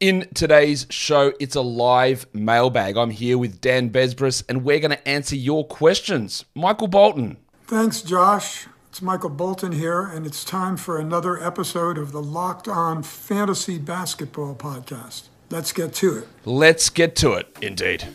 [0.00, 2.96] In today's show, it's a live mailbag.
[2.96, 6.46] I'm here with Dan Besbris, and we're going to answer your questions.
[6.54, 7.36] Michael Bolton.
[7.66, 8.66] Thanks, Josh.
[8.88, 13.76] It's Michael Bolton here, and it's time for another episode of the Locked On Fantasy
[13.76, 15.24] Basketball Podcast.
[15.50, 16.28] Let's get to it.
[16.46, 18.08] Let's get to it, indeed.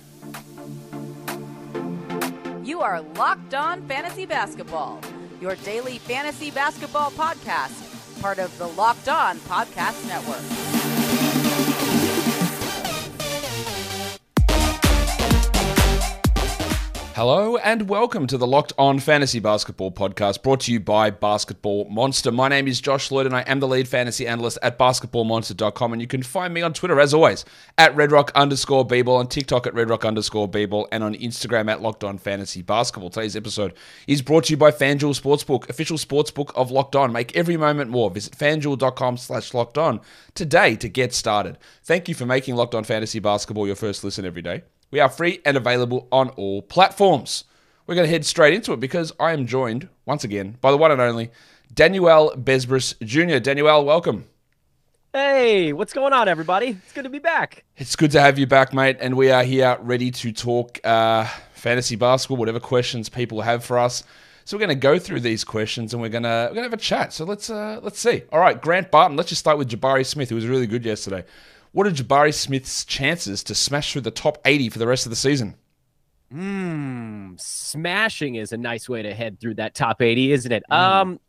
[2.63, 5.01] You are Locked On Fantasy Basketball,
[5.39, 10.74] your daily fantasy basketball podcast, part of the Locked On Podcast Network.
[17.15, 21.85] Hello and welcome to the Locked On Fantasy Basketball podcast brought to you by Basketball
[21.85, 22.29] Monster.
[22.29, 25.93] My name is Josh Lloyd and I am the lead fantasy analyst at basketballmonster.com.
[25.93, 27.45] And you can find me on Twitter, as always,
[27.77, 32.03] at redrock underscore bball, on TikTok at redrock underscore bball, and on Instagram at Locked
[32.03, 33.09] On Fantasy Basketball.
[33.09, 33.75] Today's episode
[34.07, 37.13] is brought to you by FanDuel Sportsbook, official sportsbook of Locked On.
[37.13, 38.11] Make every moment more.
[38.11, 40.01] Visit fanduel.com slash locked on
[40.33, 41.59] today to get started.
[41.81, 44.63] Thank you for making Locked On Fantasy Basketball your first listen every day.
[44.91, 47.45] We are free and available on all platforms.
[47.87, 50.77] We're going to head straight into it because I am joined once again by the
[50.77, 51.31] one and only
[51.73, 53.39] Daniel Besbris Jr.
[53.39, 54.25] Daniel, welcome.
[55.11, 56.77] Hey, what's going on, everybody?
[56.83, 57.63] It's good to be back.
[57.77, 58.97] It's good to have you back, mate.
[58.99, 63.79] And we are here ready to talk uh, fantasy basketball, whatever questions people have for
[63.79, 64.03] us.
[64.43, 66.69] So we're going to go through these questions and we're going to we're going to
[66.69, 67.13] have a chat.
[67.13, 68.23] So let's uh, let's see.
[68.31, 69.17] All right, Grant Barton.
[69.17, 71.25] Let's just start with Jabari Smith, who was really good yesterday.
[71.75, 75.09] What are Jabari Smith's chances to smash through the top 80 for the rest of
[75.09, 75.55] the season?
[76.33, 80.63] Mmm, smashing is a nice way to head through that top 80, isn't it?
[80.71, 80.73] Mm.
[80.73, 81.19] Um,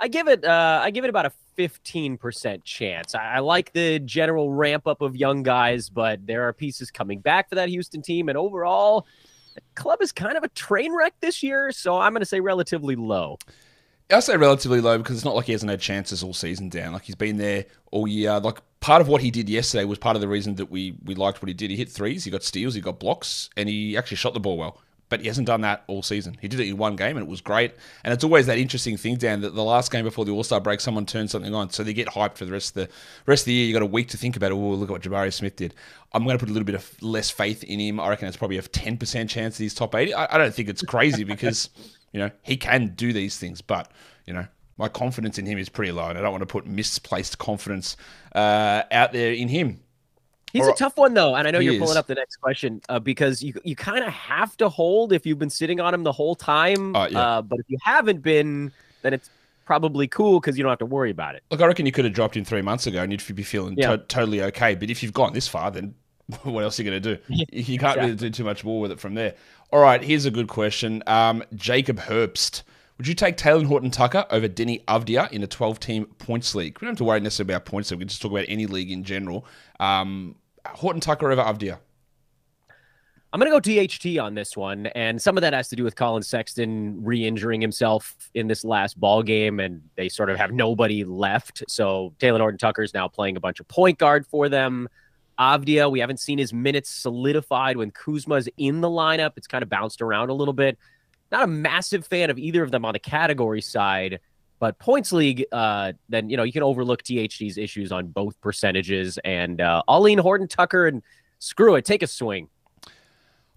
[0.00, 3.14] I give it, uh, I give it about a 15% chance.
[3.14, 7.20] I, I like the general ramp up of young guys, but there are pieces coming
[7.20, 9.06] back for that Houston team, and overall,
[9.54, 11.70] the club is kind of a train wreck this year.
[11.70, 13.38] So I'm going to say relatively low.
[14.10, 16.92] I say relatively low because it's not like he hasn't had chances all season down.
[16.92, 18.40] Like he's been there all year.
[18.40, 21.14] Like part of what he did yesterday was part of the reason that we we
[21.14, 21.70] liked what he did.
[21.70, 24.58] He hit threes, he got steals, he got blocks, and he actually shot the ball
[24.58, 24.78] well.
[25.08, 26.38] But he hasn't done that all season.
[26.40, 27.74] He did it in one game, and it was great.
[28.02, 30.58] And it's always that interesting thing, Dan, that the last game before the All Star
[30.58, 32.94] break, someone turns something on, so they get hyped for the rest of the
[33.26, 33.66] rest of the year.
[33.66, 34.54] You got a week to think about it.
[34.54, 35.74] Oh, look at what Jabari Smith did.
[36.12, 38.00] I'm going to put a little bit of less faith in him.
[38.00, 40.14] I reckon it's probably a 10% chance that he's top 80.
[40.14, 41.68] I, I don't think it's crazy because
[42.12, 43.92] you know he can do these things, but
[44.26, 44.46] you know
[44.82, 47.96] my confidence in him is pretty low, and I don't want to put misplaced confidence
[48.34, 49.78] uh, out there in him.
[50.52, 51.80] He's a tough one though, and I know you're is.
[51.80, 55.24] pulling up the next question uh, because you you kind of have to hold if
[55.24, 56.94] you've been sitting on him the whole time.
[56.94, 57.20] Uh, yeah.
[57.20, 58.72] uh, but if you haven't been,
[59.02, 59.30] then it's
[59.64, 61.44] probably cool because you don't have to worry about it.
[61.50, 63.76] Look, I reckon you could have dropped him three months ago and you'd be feeling
[63.78, 63.92] yeah.
[63.92, 64.74] to- totally okay.
[64.74, 65.94] But if you've gone this far, then
[66.42, 67.22] what else are you going to do?
[67.28, 68.02] You can't exactly.
[68.02, 69.34] really do too much more with it from there.
[69.72, 71.02] All right, here's a good question.
[71.06, 72.62] Um, Jacob Herbst
[72.98, 76.78] would you take Talen Horton Tucker over Deni Avdija in a 12 team points league?
[76.80, 78.66] We don't have to worry necessarily about points, so we can just talk about any
[78.66, 79.46] league in general.
[79.80, 80.36] Um,
[80.66, 81.78] Horton Tucker over Avdija.
[83.32, 85.84] I'm going to go THT on this one, and some of that has to do
[85.84, 90.52] with Collin Sexton re-injuring himself in this last ball game, and they sort of have
[90.52, 91.62] nobody left.
[91.66, 94.86] So Talen Horton Tucker is now playing a bunch of point guard for them.
[95.38, 99.32] Avdija, we haven't seen his minutes solidified when Kuzma's in the lineup.
[99.36, 100.78] It's kind of bounced around a little bit
[101.32, 104.20] not a massive fan of either of them on the category side,
[104.60, 109.18] but points league, uh, then you know you can overlook THT's issues on both percentages,
[109.24, 111.02] and uh, I'll lean Horton Tucker and
[111.38, 112.48] screw it, take a swing.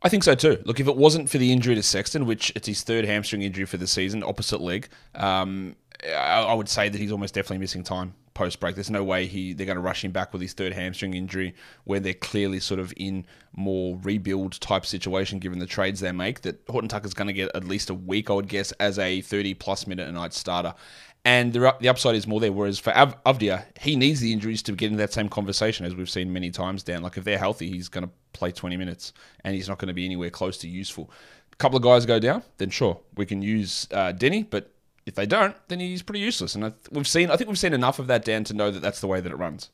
[0.02, 0.62] I think so too.
[0.66, 3.66] Look, if it wasn't for the injury to Sexton, which it's his third hamstring injury
[3.66, 7.84] for the season, opposite leg, um, I, I would say that he's almost definitely missing
[7.84, 8.76] time post break.
[8.76, 11.56] There's no way he they're going to rush him back with his third hamstring injury,
[11.86, 13.26] where they're clearly sort of in
[13.56, 16.42] more rebuild type situation given the trades they make.
[16.42, 19.22] That Horton Tucker's going to get at least a week, I would guess, as a
[19.22, 20.76] 30 plus minute a night starter.
[21.24, 22.52] And the, the upside is more there.
[22.52, 25.96] Whereas for Av- Avdija, he needs the injuries to get in that same conversation as
[25.96, 27.02] we've seen many times down.
[27.02, 29.12] Like if they're healthy, he's going to play 20 minutes
[29.44, 31.10] and he's not going to be anywhere close to useful.
[31.52, 34.75] A couple of guys go down, then sure, we can use uh, Deni, but
[35.06, 36.56] if they don't, then he's pretty useless.
[36.56, 38.82] And I, we've seen, I think we've seen enough of that, Dan, to know that
[38.82, 39.70] that's the way that it runs.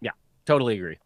[0.00, 0.12] Yeah,
[0.46, 0.98] totally agree.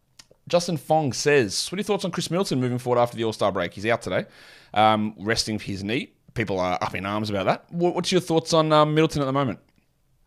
[0.47, 3.33] Justin Fong says, "What are your thoughts on Khris Middleton moving forward after the All
[3.33, 3.73] Star break?
[3.73, 4.25] He's out today,
[4.73, 6.13] um, resting his knee.
[6.35, 7.65] People are up in arms about that.
[7.69, 9.59] What's your thoughts on um, Middleton at the moment?"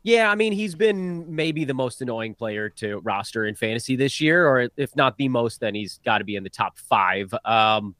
[0.03, 4.21] Yeah, I mean, he's been maybe the most annoying player to roster in fantasy this
[4.21, 7.35] year, or if not the most, then he's got to be in the top five.
[7.45, 7.95] Um,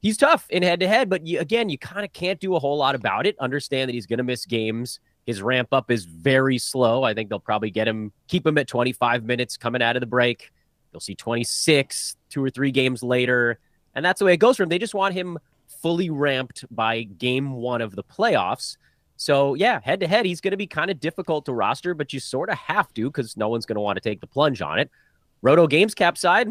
[0.00, 2.58] he's tough in head to head, but you, again, you kind of can't do a
[2.58, 3.36] whole lot about it.
[3.38, 5.00] Understand that he's going to miss games.
[5.26, 7.02] His ramp up is very slow.
[7.02, 10.06] I think they'll probably get him, keep him at 25 minutes coming out of the
[10.06, 10.50] break.
[10.92, 13.58] You'll see 26 two or three games later.
[13.94, 14.68] And that's the way it goes for him.
[14.68, 15.38] They just want him
[15.82, 18.76] fully ramped by game one of the playoffs.
[19.16, 22.12] So, yeah, head to head, he's going to be kind of difficult to roster, but
[22.12, 24.62] you sort of have to because no one's going to want to take the plunge
[24.62, 24.90] on it.
[25.42, 26.48] Roto Games Cap side,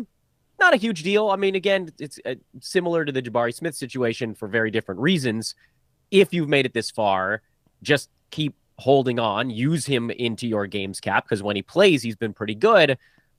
[0.60, 1.30] not a huge deal.
[1.30, 5.56] I mean, again, it's uh, similar to the Jabari Smith situation for very different reasons.
[6.12, 7.42] If you've made it this far,
[7.82, 12.16] just keep holding on, use him into your games cap because when he plays, he's
[12.16, 12.98] been pretty good.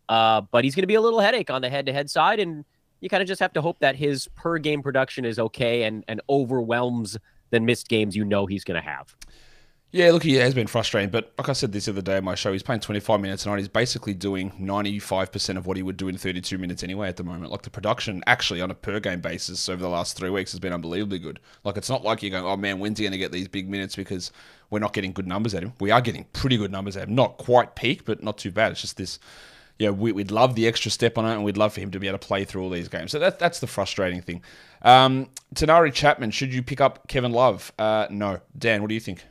[0.08, 2.40] Uh, but he's going to be a little headache on the head to head side.
[2.40, 2.64] And
[3.00, 6.04] you kind of just have to hope that his per game production is okay and,
[6.08, 7.16] and overwhelms
[7.50, 9.14] the missed games you know he's going to have.
[9.92, 12.36] Yeah, look, he has been frustrating, but like I said this other day on my
[12.36, 13.58] show, he's playing 25 minutes tonight.
[13.58, 17.24] He's basically doing 95% of what he would do in 32 minutes anyway at the
[17.24, 17.50] moment.
[17.50, 20.60] Like the production, actually, on a per game basis over the last three weeks has
[20.60, 21.40] been unbelievably good.
[21.64, 23.68] Like it's not like you're going, oh man, when's he going to get these big
[23.68, 24.30] minutes because
[24.70, 25.72] we're not getting good numbers at him.
[25.80, 27.16] We are getting pretty good numbers at him.
[27.16, 28.70] Not quite peak, but not too bad.
[28.70, 29.18] It's just this
[29.80, 31.98] yeah, we, would love the extra step on it, and we'd love for him to
[31.98, 33.12] be able to play through all these games.
[33.12, 34.42] So that, that's the frustrating thing.
[34.82, 37.72] Um, Tanari Chapman, should you pick up Kevin Love?
[37.78, 38.40] Uh, no.
[38.58, 39.24] Dan, what do you think?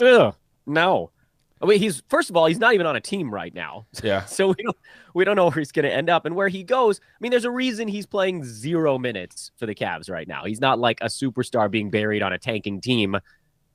[0.00, 0.34] Ugh,
[0.66, 1.10] no.
[1.60, 3.86] I mean, he's first of all, he's not even on a team right now.
[4.02, 4.24] Yeah.
[4.26, 4.76] So we don't
[5.14, 7.00] we don't know where he's going to end up and where he goes.
[7.00, 10.44] I mean, there's a reason he's playing zero minutes for the Cavs right now.
[10.44, 13.16] He's not like a superstar being buried on a tanking team.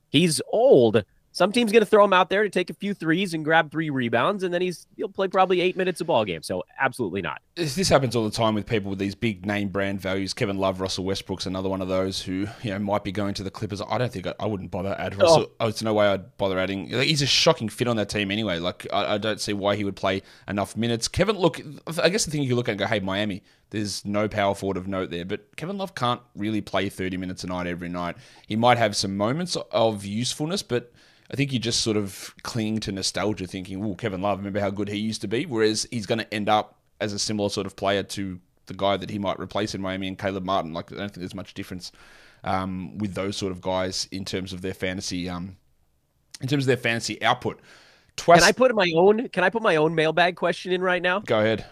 [0.08, 1.04] He's old.
[1.34, 3.72] Some team's going to throw him out there to take a few threes and grab
[3.72, 6.44] three rebounds, and then he's he'll play probably eight minutes a ball game.
[6.44, 7.42] So absolutely not.
[7.56, 10.32] This happens all the time with people with these big name brand values.
[10.32, 13.42] Kevin Love, Russell Westbrook's another one of those who you know might be going to
[13.42, 13.82] the Clippers.
[13.82, 15.46] I don't think I, I wouldn't bother add Russell.
[15.48, 15.56] Oh.
[15.58, 16.86] oh, it's no way I'd bother adding.
[16.86, 18.60] He's a shocking fit on that team anyway.
[18.60, 21.08] Like I, I don't see why he would play enough minutes.
[21.08, 21.60] Kevin, look,
[22.00, 24.54] I guess the thing you can look at and go, hey, Miami, there's no power
[24.54, 27.88] forward of note there, but Kevin Love can't really play 30 minutes a night every
[27.88, 28.14] night.
[28.46, 30.92] He might have some moments of usefulness, but
[31.30, 34.70] I think you just sort of cling to nostalgia, thinking, "Oh, Kevin Love, remember how
[34.70, 37.66] good he used to be." Whereas he's going to end up as a similar sort
[37.66, 40.72] of player to the guy that he might replace in Miami and Caleb Martin.
[40.72, 41.92] Like I don't think there's much difference
[42.44, 45.56] um, with those sort of guys in terms of their fantasy, um,
[46.40, 47.60] in terms of their fantasy output.
[48.16, 49.28] Can I put my own?
[49.28, 51.20] Can I put my own mailbag question in right now?
[51.20, 51.64] Go ahead.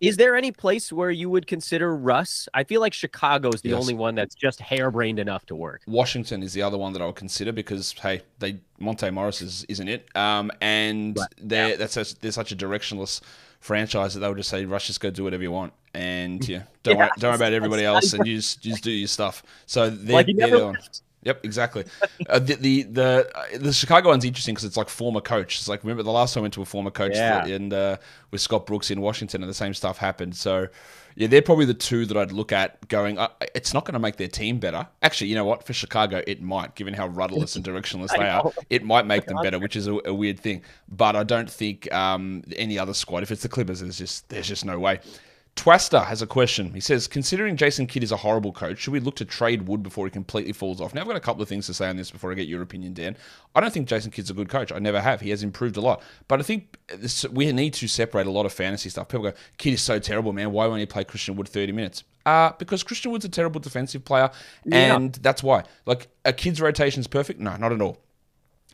[0.00, 2.48] Is there any place where you would consider Russ?
[2.54, 3.80] I feel like Chicago is the yes.
[3.80, 5.82] only one that's just harebrained enough to work.
[5.88, 9.64] Washington is the other one that I would consider because hey, they Monte Morris is,
[9.64, 10.08] isn't it?
[10.16, 11.28] Um, and right.
[11.38, 11.76] they're yeah.
[11.76, 13.20] that's a, they're such a directionless
[13.60, 16.94] franchise that they'll just say, "Rush, just go do whatever you want," and yeah, don't
[16.96, 19.42] yeah, worry, don't worry about everybody else, and you just, just do your stuff.
[19.66, 20.74] So they're, like they're
[21.22, 21.84] Yep, exactly.
[22.28, 25.58] uh, the the the, uh, the Chicago one's interesting because it's like former coach.
[25.58, 27.44] It's like remember the last time I went to a former coach yeah.
[27.44, 27.96] and uh,
[28.30, 30.36] with Scott Brooks in Washington, and the same stuff happened.
[30.36, 30.68] So
[31.16, 32.86] yeah, they're probably the two that I'd look at.
[32.86, 34.86] Going, uh, it's not going to make their team better.
[35.02, 35.64] Actually, you know what?
[35.64, 38.52] For Chicago, it might, given how rudderless and directionless they are.
[38.70, 40.62] It might make them better, which is a, a weird thing.
[40.88, 43.24] But I don't think um, any other squad.
[43.24, 45.00] If it's the Clippers, there's just there's just no way.
[45.58, 46.72] Twaster has a question.
[46.72, 49.82] He says, considering Jason Kidd is a horrible coach, should we look to trade Wood
[49.82, 50.94] before he completely falls off?
[50.94, 52.62] Now, I've got a couple of things to say on this before I get your
[52.62, 53.16] opinion, Dan.
[53.56, 54.70] I don't think Jason Kidd's a good coach.
[54.70, 55.20] I never have.
[55.20, 56.00] He has improved a lot.
[56.28, 59.08] But I think this, we need to separate a lot of fantasy stuff.
[59.08, 60.52] People go, Kidd is so terrible, man.
[60.52, 62.04] Why won't he play Christian Wood 30 minutes?
[62.24, 64.30] Uh, because Christian Wood's a terrible defensive player,
[64.70, 65.20] and yeah.
[65.22, 65.64] that's why.
[65.86, 67.40] Like, a kid's rotation is perfect?
[67.40, 67.98] No, not at all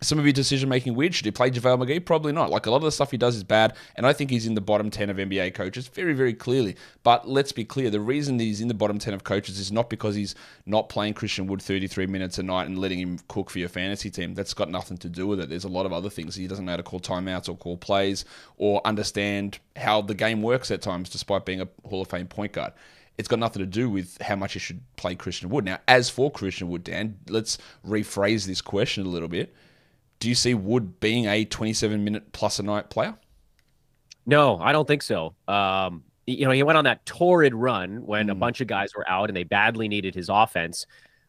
[0.05, 1.15] some of your decision making weird.
[1.15, 2.05] Should he play JaVale McGee?
[2.05, 2.51] Probably not.
[2.51, 4.55] Like a lot of the stuff he does is bad, and I think he's in
[4.55, 6.77] the bottom 10 of NBA coaches very, very clearly.
[7.03, 9.91] But let's be clear the reason he's in the bottom 10 of coaches is not
[9.91, 10.35] because he's
[10.67, 14.11] not playing Christian Wood 33 minutes a night and letting him cook for your fantasy
[14.11, 14.35] team.
[14.35, 15.49] That's got nothing to do with it.
[15.49, 16.35] There's a lot of other things.
[16.35, 18.25] He doesn't know how to call timeouts or call plays
[18.57, 22.53] or understand how the game works at times, despite being a Hall of Fame point
[22.53, 22.73] guard
[23.17, 25.65] it's got nothing to do with how much you should play Christian Wood.
[25.65, 29.55] Now, as for Christian Wood, Dan, let's rephrase this question a little bit
[30.25, 33.15] do you see Wood being a 27 minute plus a night player?
[34.25, 35.35] No, I don't think so.
[35.47, 38.31] Um, you know, he went on that torrid run when mm.
[38.31, 38.41] a hmm.
[38.41, 40.87] bunch of guys were out and they badly needed his offense.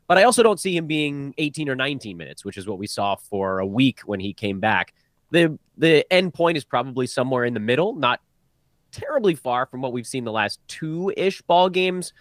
[0.08, 2.88] But I also don't see him being 18 or 19 minutes, which is what we
[2.88, 4.94] saw for a week when he came back.
[5.32, 8.22] The the end point is probably somewhere in the middle, not
[8.94, 12.14] terribly far from what we've seen the last two-ish ball games,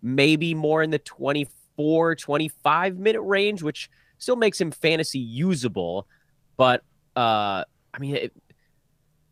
[0.00, 6.06] maybe more in the 24, 25 minute range, which still makes him fantasy usable.
[6.56, 6.82] But
[7.16, 8.32] uh, I mean, it,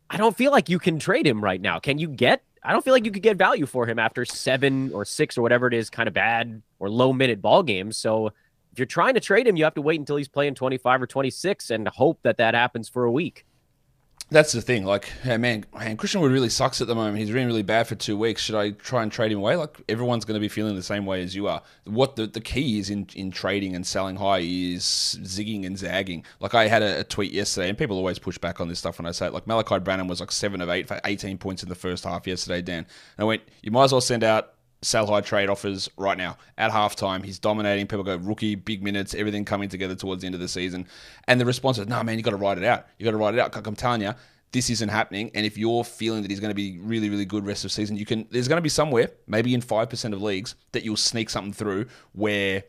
[0.08, 1.78] I don't feel like you can trade him right now.
[1.78, 2.42] Can you get?
[2.62, 5.42] I don't feel like you could get value for him after seven or six or
[5.42, 7.96] whatever it is, kind of bad or low minute ball games.
[7.96, 8.28] So
[8.72, 11.06] if you're trying to trade him, you have to wait until he's playing 25 or
[11.06, 13.46] 26 and hope that that happens for a week
[14.30, 14.84] that's the thing.
[14.84, 17.18] Like, hey, man, man, Christian Wood really sucks at the moment.
[17.18, 18.42] He's really, really bad for two weeks.
[18.42, 19.56] Should I try and trade him away?
[19.56, 21.62] Like, everyone's going to be feeling the same way as you are.
[21.84, 26.24] What the, the key is in, in trading and selling high is zigging and zagging.
[26.38, 28.98] Like, I had a, a, tweet yesterday, and people always push back on this stuff
[28.98, 29.34] when I say it.
[29.34, 32.26] Like, Malachi Branham was like seven of eight for 18 points in the first half
[32.26, 32.78] yesterday, Dan.
[32.78, 32.86] And
[33.18, 36.70] I went, you might as well send out sell high trade offers right now at
[36.70, 37.24] halftime.
[37.24, 37.86] He's dominating.
[37.86, 40.86] People go rookie, big minutes, everything coming together towards the end of the season.
[41.26, 42.86] And the response is, no, man, you got to ride it out.
[42.98, 43.54] You got to ride it out.
[43.66, 44.14] I'm telling you,
[44.52, 47.46] this isn't happening, and if you're feeling that he's going to be really, really good
[47.46, 48.26] rest of season, you can.
[48.32, 51.52] There's going to be somewhere, maybe in five percent of leagues, that you'll sneak something
[51.52, 52.64] through where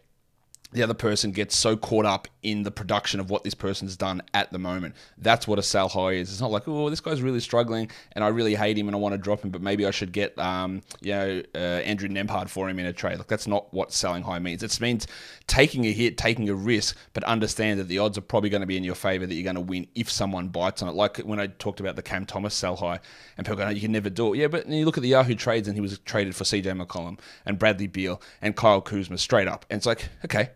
[0.71, 4.21] the other person gets so caught up in the production of what this person's done
[4.33, 4.95] at the moment.
[5.17, 6.31] That's what a sell high is.
[6.31, 8.99] It's not like, oh, this guy's really struggling and I really hate him and I
[8.99, 12.49] want to drop him, but maybe I should get, um, you know, uh, Andrew Nembhard
[12.49, 13.17] for him in a trade.
[13.17, 14.63] Like that's not what selling high means.
[14.63, 15.07] It means
[15.47, 18.67] taking a hit, taking a risk, but understand that the odds are probably going to
[18.67, 20.93] be in your favor that you're going to win if someone bites on it.
[20.93, 22.99] Like when I talked about the Cam Thomas sell high,
[23.37, 24.37] and people go, you can never do it.
[24.37, 27.19] Yeah, but you look at the Yahoo trades and he was traded for CJ McCollum
[27.45, 29.65] and Bradley Beal and Kyle Kuzma straight up.
[29.69, 30.51] And it's like, okay,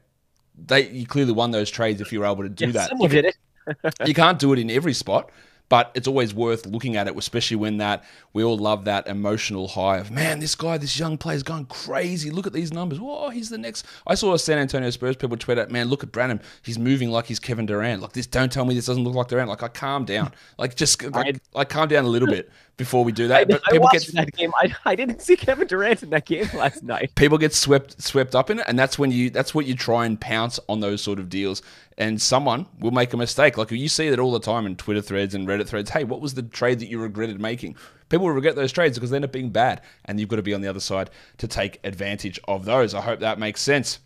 [0.57, 2.89] they you clearly won those trades if you were able to do Yeah, that.
[2.89, 3.35] Someone did it.
[4.05, 5.31] you can't do it in every spot,
[5.69, 9.67] but it's always worth looking at it, especially when that we all love that emotional
[9.67, 12.29] high of man, this guy, this young player's going crazy.
[12.29, 12.99] Look at these numbers.
[12.99, 13.85] Whoa, he's the next.
[14.05, 16.39] I saw a San Antonio Spurs people tweet out, man, look at Branham.
[16.61, 18.01] He's moving like he's Kevin Durant.
[18.01, 19.49] Like this, don't tell me this doesn't look like Durant.
[19.49, 20.31] Like I calm down.
[20.59, 23.41] Like just like, like calm down a little bit before we do that.
[23.41, 24.51] I, but I people get that game.
[24.57, 27.11] I, I didn't see Kevin Durant in that game last night.
[27.15, 30.05] people get swept swept up in it and that's when you that's what you try
[30.05, 31.61] and pounce on those sort of deals
[31.97, 35.01] and someone will make a mistake like you see that all the time in twitter
[35.01, 37.75] threads and reddit threads hey what was the trade that you regretted making
[38.09, 40.43] people will regret those trades because they end up being bad and you've got to
[40.43, 43.99] be on the other side to take advantage of those i hope that makes sense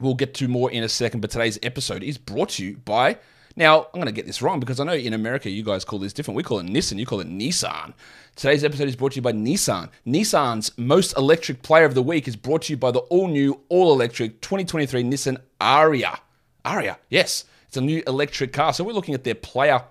[0.00, 3.16] we'll get to more in a second but today's episode is brought to you by
[3.56, 6.00] now, I'm going to get this wrong because I know in America you guys call
[6.00, 6.36] this different.
[6.36, 7.94] We call it Nissan, you call it Nissan.
[8.34, 9.90] Today's episode is brought to you by Nissan.
[10.04, 13.60] Nissan's most electric player of the week is brought to you by the all new,
[13.68, 16.18] all electric 2023 Nissan Ariya.
[16.64, 17.44] Ariya, yes.
[17.68, 18.72] It's a new electric car.
[18.72, 19.82] So we're looking at their player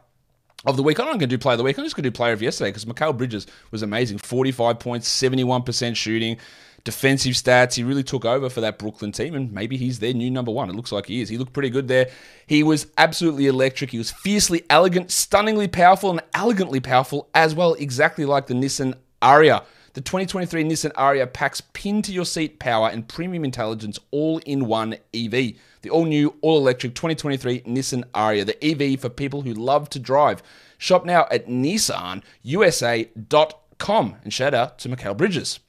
[0.65, 0.99] of the week.
[0.99, 1.77] I'm not going to do player of the week.
[1.77, 4.17] I'm just going to do player of yesterday because Mikal Bridges was amazing.
[4.17, 6.37] 45 points, 71% shooting,
[6.83, 7.75] defensive stats.
[7.75, 10.69] He really took over for that Brooklyn team, and maybe he's their new number one.
[10.69, 11.29] It looks like he is.
[11.29, 12.09] He looked pretty good there.
[12.47, 13.91] He was absolutely electric.
[13.91, 18.95] He was fiercely elegant, stunningly powerful, and elegantly powerful as well, exactly like the Nissan
[19.21, 19.63] Ariya.
[19.93, 24.65] The 2023 Nissan Ariya packs pin to your seat power and premium intelligence all in
[24.65, 25.53] one EV.
[25.83, 29.99] The all new, all electric 2023 Nissan Ariya, the EV for people who love to
[29.99, 30.41] drive.
[30.79, 32.23] Shop now at nissanusa.com
[34.23, 35.59] and shout out to Mikal Bridges.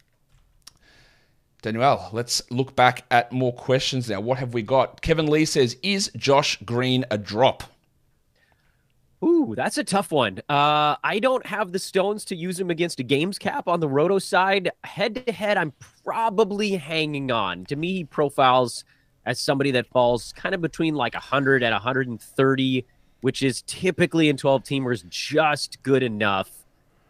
[1.65, 4.21] Daniel, let's look back at more questions now.
[4.21, 5.01] What have we got?
[5.01, 7.63] Kevin Lee says, Is Josh Green a drop?
[9.25, 10.41] Ooh, that's a tough one.
[10.51, 13.89] Uh, I don't have the stones to use him against a games cap on the
[13.89, 14.73] roto side.
[14.85, 15.73] Head to head, I'm
[16.05, 17.65] probably hanging on.
[17.65, 18.85] To me, he profiles
[19.25, 22.85] as somebody that falls kind of between like 100 and 130,
[23.23, 26.64] which is typically in 12 teamers just good enough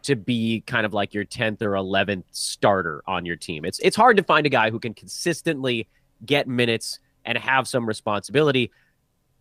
[0.04, 3.64] to be kind of like your 10th or 11th starter on your team.
[3.64, 5.88] It's it's hard to find a guy who can consistently
[6.24, 8.70] get minutes and have some responsibility.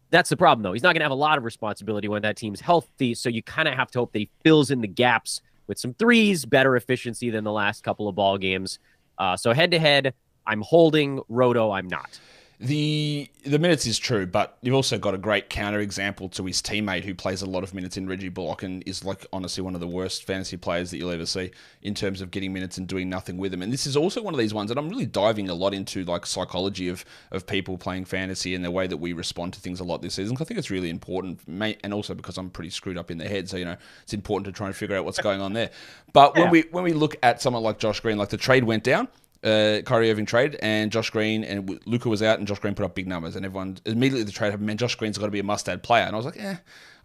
[0.09, 0.73] That's the problem, though.
[0.73, 3.13] He's not going to have a lot of responsibility when that team's healthy.
[3.13, 5.93] So you kind of have to hope that he fills in the gaps with some
[5.93, 8.79] threes, better efficiency than the last couple of ball games.
[9.17, 10.13] Uh, so head to head,
[10.45, 11.21] I'm holding.
[11.29, 12.19] Roto, I'm not.
[12.63, 16.61] The the minutes is true, but you've also got a great counter example to his
[16.61, 19.75] teammate who plays a lot of minutes in Reggie Bullock and is like honestly one
[19.75, 21.51] of the worst fantasy players that you'll ever see
[21.81, 23.61] in terms of getting minutes and doing nothing with them.
[23.61, 26.05] And this is also one of these ones that I'm really diving a lot into
[26.05, 29.81] like psychology of of people playing fantasy and the way that we respond to things
[29.81, 30.37] a lot this season.
[30.39, 33.27] I think it's really important, mate, and also because I'm pretty screwed up in the
[33.27, 35.69] head, so you know it's important to try and figure out what's going on there.
[36.13, 38.85] But when we when we look at someone like Josh Green, like the trade went
[38.85, 39.09] down
[39.43, 42.85] uh, Kyrie Irving trade, and Josh Green and Luka was out, and Josh Green put
[42.85, 44.67] up big numbers, and everyone immediately the trade happened.
[44.67, 46.55] Man, Josh Green's got to be a must-add player, and I was like, eh,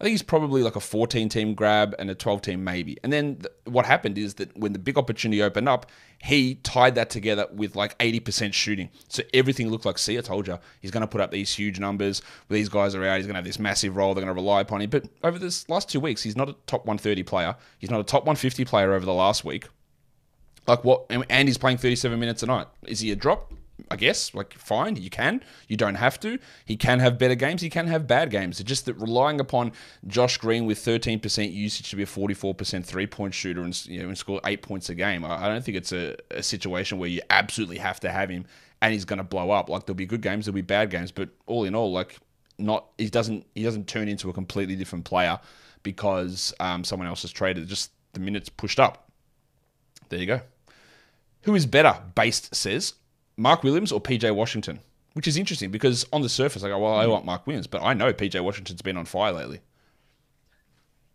[0.00, 2.97] I think he's probably like a 14-team grab and a 12-team maybe.
[3.02, 5.90] And then th- what happened is that when the big opportunity opened up,
[6.23, 10.47] he tied that together with like 80% shooting, so everything looked like, see, I told
[10.47, 12.23] you, he's going to put up these huge numbers.
[12.49, 14.14] These guys are out, he's going to have this massive role.
[14.14, 14.90] They're going to rely upon him.
[14.90, 17.57] But over this last two weeks, he's not a top 130 player.
[17.78, 19.66] He's not a top 150 player over the last week.
[20.68, 21.06] Like what?
[21.08, 22.66] And he's playing 37 minutes a night.
[22.87, 23.52] Is he a drop?
[23.90, 24.34] I guess.
[24.34, 25.42] Like fine, you can.
[25.66, 26.38] You don't have to.
[26.66, 27.62] He can have better games.
[27.62, 28.60] He can have bad games.
[28.60, 29.72] It's just that relying upon
[30.06, 34.08] Josh Green with 13% usage to be a 44% three point shooter and you know
[34.08, 35.25] and score eight points a game.
[35.25, 38.44] I, I don't think it's a, a situation where you absolutely have to have him
[38.82, 39.70] and he's going to blow up.
[39.70, 42.18] Like there'll be good games, there'll be bad games, but all in all, like
[42.58, 45.38] not he doesn't he doesn't turn into a completely different player
[45.82, 47.66] because um, someone else has traded.
[47.68, 49.10] Just the minutes pushed up.
[50.10, 50.40] There you go.
[51.49, 51.99] Who is better?
[52.14, 52.93] Based says
[53.38, 54.81] Mark Williams or PJ Washington,
[55.14, 57.83] which is interesting because on the surface I go, well, I want Mark Williams, but
[57.83, 59.61] I know PJ Washington's been on fire lately.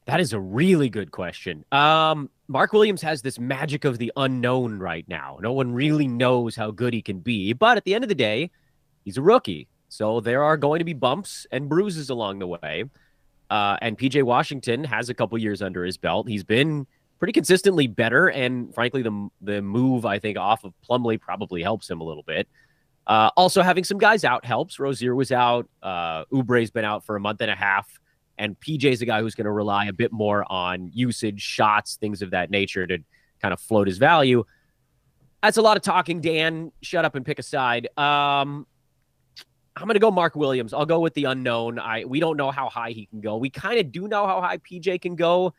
[0.06, 1.66] That is a really good question.
[1.72, 5.38] Um, Mark Williams has this magic of the unknown right now.
[5.40, 8.16] No one really knows how good he can be, but at the end of the
[8.16, 8.50] day,
[9.06, 9.68] he's a rookie.
[9.88, 12.86] So there are going to be bumps and bruises along the way.
[13.52, 16.28] Uh, and PJ Washington has a couple years under his belt.
[16.28, 16.88] He's been
[17.24, 21.90] pretty consistently better, and frankly, the the move I think off of Plumlee probably helps
[21.90, 22.50] him a little bit.
[23.08, 24.78] Uh, also, having some guys out helps.
[24.78, 25.70] Rozier was out.
[25.82, 27.88] Uh, Oubre's been out for a month and a half.
[28.38, 32.22] And PJ's a guy who's going to rely a bit more on usage, shots, things
[32.22, 32.98] of that nature to
[33.42, 34.44] kind of float his value.
[35.42, 36.74] That's a lot of talking, Dan.
[36.82, 37.88] Shut up and pick a side.
[37.98, 38.68] Um,
[39.78, 40.74] I'm going to go Mark Williams.
[40.74, 41.80] I'll go with the unknown.
[41.80, 43.38] I we don't know how high he can go.
[43.38, 45.54] We kind of do know how high PJ can go.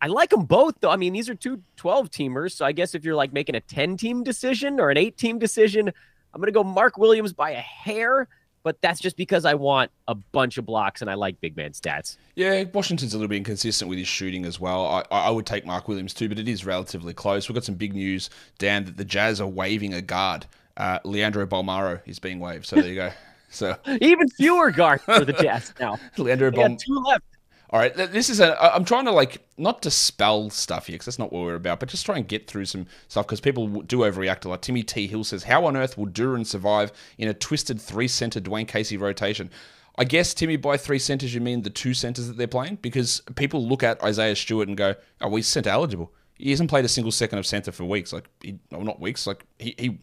[0.00, 0.90] I like them both though.
[0.90, 3.60] I mean, these are two 12 teamers, so I guess if you're like making a
[3.60, 5.88] 10 team decision or an 8 team decision,
[6.34, 8.28] I'm going to go Mark Williams by a hair
[8.66, 11.70] but that's just because I want a bunch of blocks and I like big man
[11.70, 12.16] stats.
[12.34, 14.84] Yeah, Washington's a little bit inconsistent with his shooting as well.
[14.86, 17.48] I, I would take Mark Williams too, but it is relatively close.
[17.48, 20.46] We've got some big news, Dan, that the Jazz are waiving a guard.
[20.76, 22.66] Uh, Leandro Bolmaro is being waived.
[22.66, 23.12] So there you go.
[23.48, 25.98] So even fewer guards for the Jazz now.
[26.18, 26.78] Leandro Bolmaro.
[26.80, 27.24] Two left.
[27.70, 28.56] All right, this is a.
[28.74, 31.88] I'm trying to like not dispel stuff here because that's not what we're about, but
[31.88, 34.62] just try and get through some stuff because people do overreact a lot.
[34.62, 38.40] Timmy T Hill says, "How on earth will Duren survive in a twisted three center
[38.40, 39.50] Dwane Casey rotation?"
[39.98, 43.22] I guess Timmy, by three centers, you mean the two centers that they're playing because
[43.34, 46.88] people look at Isaiah Stewart and go, "Oh, he's center eligible." He hasn't played a
[46.88, 48.12] single second of center for weeks.
[48.12, 49.26] Like, he, well, not weeks.
[49.26, 49.98] Like he, he,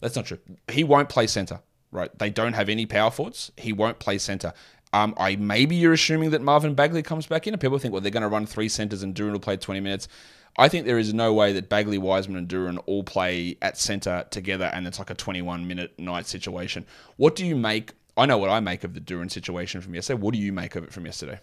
[0.00, 0.38] that's not true.
[0.68, 1.60] He won't play center.
[1.92, 2.10] Right?
[2.18, 3.52] They don't have any power forwards.
[3.56, 4.52] He won't play center.
[4.94, 8.00] Um, I maybe you're assuming that Marvin Bagley comes back in, and people think, well,
[8.00, 10.06] they're going to run three centers and Duren will play 20 minutes.
[10.56, 14.24] I think there is no way that Bagley, Wiseman, and Duren all play at center
[14.30, 16.86] together, and it's like a 21 minute night situation.
[17.16, 17.94] What do you make?
[18.16, 20.20] I know what I make of the Duren situation from yesterday.
[20.20, 21.40] What do you make of it from yesterday?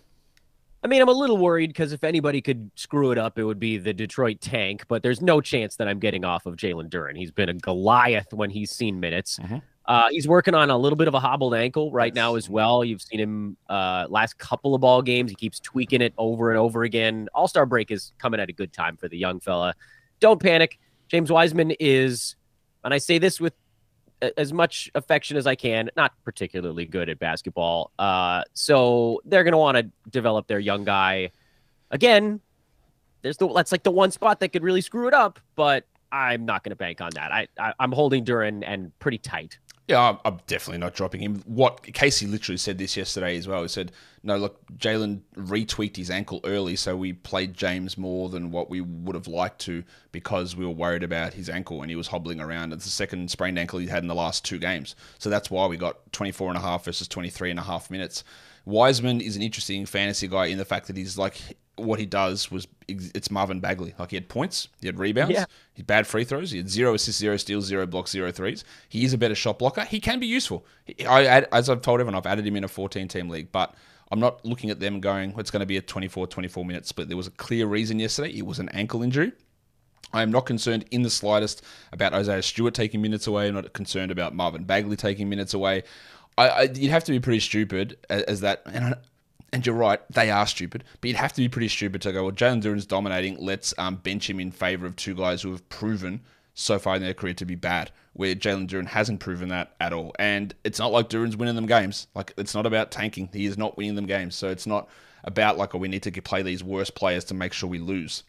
[0.82, 3.60] I mean, I'm a little worried because if anybody could screw it up, it would
[3.60, 4.86] be the Detroit tank.
[4.88, 7.18] But there's no chance that I'm getting off of Jalen Duren.
[7.18, 9.40] He's been a Goliath when he's seen minutes.
[9.40, 9.58] Mm-hmm.
[9.86, 12.84] Uh, he's working on a little bit of a hobbled ankle right now as well.
[12.84, 15.32] You've seen him uh, last couple of ball games.
[15.32, 17.28] He keeps tweaking it over and over again.
[17.34, 19.74] All Star break is coming at a good time for the young fella.
[20.20, 20.80] Don't panic.
[21.08, 22.36] James Wiseman is,
[22.84, 23.54] and I say this with
[24.38, 27.92] as much affection as I can, not particularly good at basketball.
[27.98, 31.32] Uh, so they're going to want to develop their young guy.
[31.90, 32.40] Again,
[33.24, 36.46] there's the that's like the one spot that could really screw it up, but I'm
[36.46, 37.32] not going to bank on that.
[37.32, 39.58] I, I am holding Duren and pretty tight.
[39.92, 41.44] Yeah, I'm definitely not dropping him.
[41.46, 43.62] What Casey literally said this yesterday as well.
[43.62, 43.92] He said,
[44.24, 48.80] "No, look, Jalen retweaked his ankle early, so we played James more than what we
[48.80, 52.40] would have liked to because we were worried about his ankle and he was hobbling
[52.40, 52.72] around.
[52.72, 55.68] It's the second sprained ankle he had in the last two games, so that's why
[55.68, 58.24] we got 24 and a half versus 23 and a half minutes."
[58.64, 61.36] Wiseman is an interesting fantasy guy in the fact that he's like
[61.76, 63.94] what he does was it's Marvin Bagley.
[63.98, 65.46] Like he had points, he had rebounds, yeah.
[65.74, 68.64] he had bad free throws, he had zero assists, zero steals, zero blocks, zero threes.
[68.90, 69.86] He is a better shot blocker.
[69.86, 70.66] He can be useful.
[71.08, 73.74] I, as I've told everyone, I've added him in a 14 team league, but
[74.12, 77.08] I'm not looking at them going, it's going to be a 24 24 minute split.
[77.08, 78.32] There was a clear reason yesterday.
[78.38, 79.32] It was an ankle injury.
[80.14, 83.48] I am not concerned in the slightest about Isaiah Stewart taking minutes away.
[83.48, 85.84] I'm not concerned about Marvin Bagley taking minutes away.
[86.38, 88.64] I, I, you'd have to be pretty stupid as, as that.
[88.66, 88.96] And
[89.54, 90.84] and you're right, they are stupid.
[91.00, 93.38] But you'd have to be pretty stupid to go, well, Jalen Duren's dominating.
[93.40, 96.22] Let's um, bench him in favor of two guys who have proven
[96.54, 99.94] so far in their career to be bad, where Jalen Duren hasn't proven that at
[99.94, 100.14] all.
[100.20, 102.08] And it's not like Duren's winning them games.
[102.16, 103.30] Like, it's not about tanking.
[103.34, 104.36] He is not winning them games.
[104.36, 104.90] So it's not
[105.24, 108.24] about, like, oh, we need to play these worst players to make sure we lose.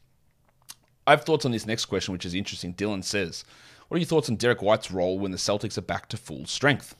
[1.07, 2.75] I have thoughts on this next question, which is interesting.
[2.75, 3.45] Dylan says,
[3.89, 6.47] What are your thoughts on Derrick White's role when the Celtics are back to full
[6.47, 6.95] strength?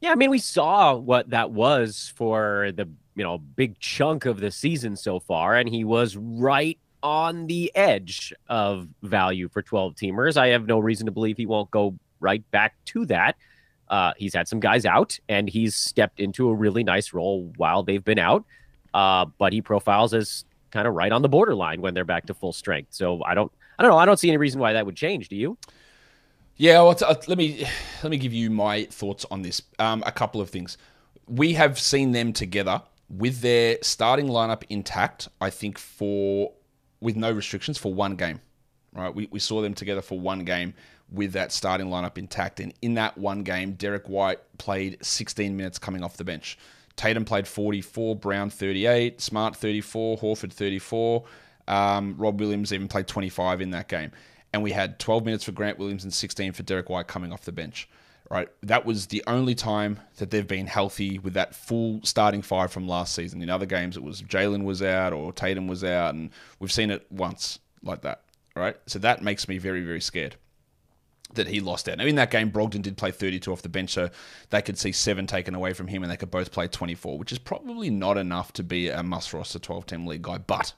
[0.00, 4.40] Yeah, I mean, we saw what that was for the you know big chunk of
[4.40, 9.94] the season so far, and he was right on the edge of value for 12
[9.94, 10.36] teamers.
[10.36, 13.36] I have no reason to believe he won't go right back to that.
[13.88, 17.82] Uh, he's had some guys out, and he's stepped into a really nice role while
[17.82, 18.44] they've been out.
[18.94, 22.34] Uh, but he profiles as kind of right on the borderline when they're back to
[22.34, 22.94] full strength.
[22.94, 23.98] So I don't, I don't know.
[23.98, 25.28] I don't see any reason why that would change.
[25.28, 25.58] Do you?
[26.56, 27.66] Yeah, well, uh, let me
[28.02, 29.62] let me give you my thoughts on this.
[29.78, 30.78] Um, a couple of things.
[31.26, 35.28] We have seen them together with their starting lineup intact.
[35.40, 36.52] I think for
[37.00, 38.40] with no restrictions for one game.
[38.94, 40.74] Right, we, we saw them together for one game
[41.10, 45.78] with that starting lineup intact, and in that one game, Derrick White played 16 minutes
[45.78, 46.58] coming off the bench.
[46.96, 51.24] Tatum played 44, Brown 38, Smart 34, Horford 34.
[51.68, 54.10] Um, Rob Williams even played 25 in that game
[54.52, 57.42] and we had 12 minutes for Grant Williams and 16 for Derrick White coming off
[57.42, 57.88] the bench.
[58.30, 62.72] Right, that was the only time that they've been healthy with that full starting five
[62.72, 63.42] from last season.
[63.42, 66.90] In other games, it was Jalen was out or Tatum was out, and we've seen
[66.90, 68.22] it once like that.
[68.56, 70.36] Right, so that makes me very, very scared.
[71.34, 71.98] that he lost out.
[71.98, 74.10] Now, in that game, Brogdon did play 32 off the bench, so
[74.50, 77.32] they could see seven taken away from him, and they could both play 24, which
[77.32, 80.38] is probably not enough to be a must roster 12 team league guy.
[80.38, 80.74] But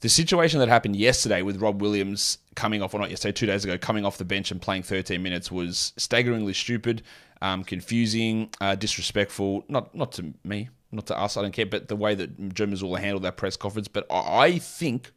[0.00, 3.64] the situation that happened yesterday with Rob Williams coming off, or not yesterday, two days
[3.64, 7.02] ago, coming off the bench and playing 13 minutes was staggeringly stupid,
[7.42, 9.64] um, confusing, uh, disrespectful.
[9.68, 12.66] Not not to me, not to us, I don't care, but the way that Joe
[12.66, 13.88] Mazzulla handled that press conference.
[13.88, 15.12] But I think,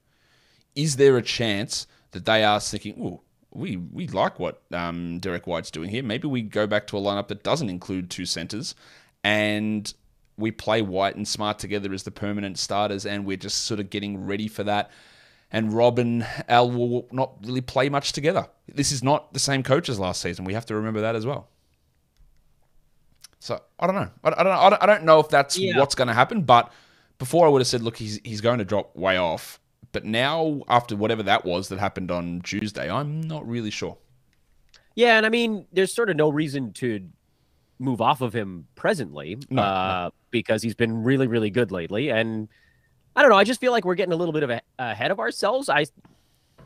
[0.76, 5.48] is there a chance that they are thinking, ooh, we we like what um, Derrick
[5.48, 6.04] White's doing here.
[6.04, 8.76] Maybe we go back to a lineup that doesn't include two centers,
[9.24, 9.94] and
[10.38, 13.90] we play White and Smart together as the permanent starters, and we're just sort of
[13.90, 14.92] getting ready for that.
[15.52, 18.48] And Rob and Al will not really play much together.
[18.68, 20.46] This is not the same coach as last season.
[20.46, 21.48] We have to remember that as well.
[23.40, 24.10] So I don't know.
[24.24, 24.46] I, don't.
[24.46, 24.78] Know.
[24.82, 25.78] I don't know if that's yeah.
[25.78, 26.42] what's going to happen.
[26.42, 26.72] But
[27.20, 29.60] before I would have said, look, he's he's going to drop way off.
[29.92, 33.98] But now, after whatever that was that happened on Tuesday, I'm not really sure.
[34.96, 37.08] Yeah, and I mean, there's sort of no reason to
[37.80, 40.14] move off of him presently no, uh, no.
[40.32, 42.10] because he's been really, really good lately.
[42.10, 42.48] And
[43.16, 43.38] I don't know.
[43.38, 45.70] I just feel like we're getting a little bit of a, ahead of ourselves.
[45.70, 45.86] I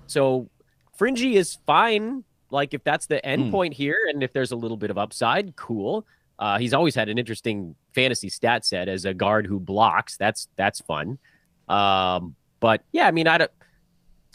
[0.07, 0.49] so
[0.97, 2.23] Fringy is fine.
[2.49, 3.51] Like if that's the end mm.
[3.51, 6.05] point here, and if there's a little bit of upside, cool.
[6.39, 10.17] Uh, he's always had an interesting fantasy stat set as a guard who blocks.
[10.17, 11.17] That's that's fun.
[11.67, 13.51] Um, but yeah, I mean, I don't.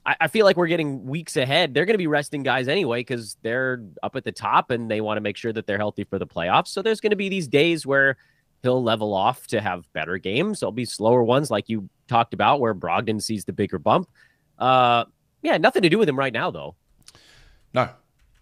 [0.05, 1.75] I, feel like we're getting weeks ahead.
[1.75, 5.01] They're going to be resting guys anyway because they're up at the top and they
[5.01, 6.69] want to make sure that they're healthy for the playoffs.
[6.69, 8.17] So there's going to be these days where
[8.63, 10.61] he'll level off to have better games.
[10.61, 14.09] There'll be slower ones like you talked about where Brogdon sees the bigger bump.
[14.59, 15.05] Uh,
[15.43, 16.75] yeah, nothing to do with him right now though.
[17.73, 17.89] No,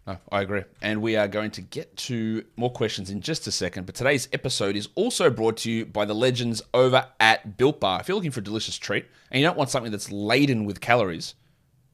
[0.07, 0.65] no, I agree.
[0.81, 3.85] And we are going to get to more questions in just a second.
[3.85, 8.01] But today's episode is also brought to you by the legends over at Built Bar.
[8.01, 10.81] If you're looking for a delicious treat and you don't want something that's laden with
[10.81, 11.35] calories,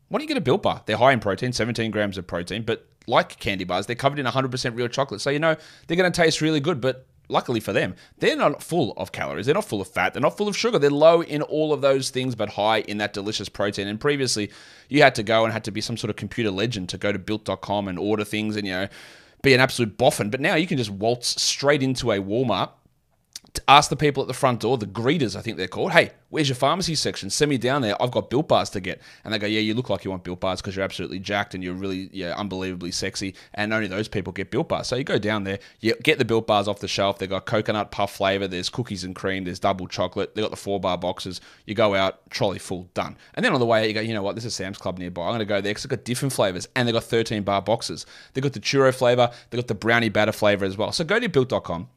[0.08, 0.82] why don't you get a Built Bar?
[0.86, 4.26] They're high in protein, 17 grams of protein, but like candy bars, they're covered in
[4.26, 5.20] 100% real chocolate.
[5.20, 8.62] So, you know, they're going to taste really good, but luckily for them, they're not
[8.62, 9.46] full of calories.
[9.46, 10.14] They're not full of fat.
[10.14, 10.78] They're not full of sugar.
[10.78, 13.88] They're low in all of those things, but high in that delicious protein.
[13.88, 14.50] And previously,
[14.88, 17.12] you had to go and had to be some sort of computer legend to go
[17.12, 18.88] to built.com and order things and, you know,
[19.42, 20.30] be an absolute boffin.
[20.30, 22.70] But now you can just waltz straight into a Walmart
[23.68, 26.48] ask the people at the front door, the greeters, I think they're called, hey, where's
[26.48, 27.30] your pharmacy section?
[27.30, 28.00] Send me down there.
[28.02, 29.00] I've got built bars to get.
[29.24, 31.54] And they go, yeah, you look like you want built bars because you're absolutely jacked
[31.54, 33.34] and you're really, yeah, unbelievably sexy.
[33.54, 34.86] And only those people get built bars.
[34.88, 37.18] So you go down there, you get the built bars off the shelf.
[37.18, 38.48] They've got coconut puff flavor.
[38.48, 39.44] There's cookies and cream.
[39.44, 40.34] There's double chocolate.
[40.34, 41.40] They've got the four bar boxes.
[41.64, 43.16] You go out, trolley full, done.
[43.34, 44.34] And then on the way out, you go, you know what?
[44.34, 45.22] This is Sam's Club nearby.
[45.22, 47.62] I'm going to go there because they've got different flavors and they've got 13 bar
[47.62, 48.06] boxes.
[48.32, 49.30] They've got the churro flavor.
[49.50, 50.92] They've got the brownie batter flavor as well.
[50.92, 51.88] So go to built.com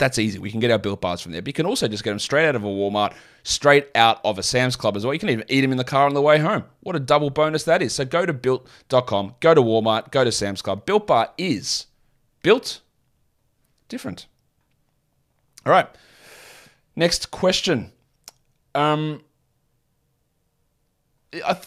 [0.00, 0.38] that's easy.
[0.38, 1.42] We can get our built bars from there.
[1.42, 4.38] But you can also just get them straight out of a Walmart, straight out of
[4.38, 5.12] a Sam's Club as well.
[5.14, 6.64] You can even eat them in the car on the way home.
[6.80, 7.94] What a double bonus that is.
[7.94, 10.86] So go to built.com, go to Walmart, go to Sam's Club.
[10.86, 11.86] Built Bar is
[12.42, 12.80] built
[13.88, 14.26] different.
[15.64, 15.88] All right.
[16.96, 17.92] Next question.
[18.74, 19.22] Um,
[21.34, 21.58] I,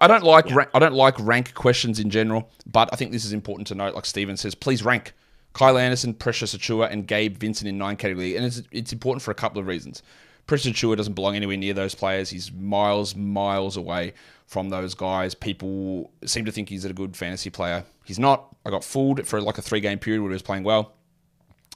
[0.00, 0.64] I don't like yeah.
[0.72, 3.94] I don't like rank questions in general, but I think this is important to note.
[3.94, 5.12] Like Steven says, please rank
[5.54, 8.36] Kyle Anderson, Precious Achiuwa, and Gabe Vincent in nine category.
[8.36, 10.02] And it's, it's important for a couple of reasons.
[10.46, 12.28] Precious Achiuwa doesn't belong anywhere near those players.
[12.28, 14.12] He's miles, miles away
[14.46, 15.34] from those guys.
[15.34, 17.84] People seem to think he's a good fantasy player.
[18.04, 18.54] He's not.
[18.66, 20.92] I got fooled for like a three game period where he was playing well.